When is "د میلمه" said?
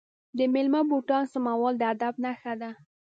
0.37-0.81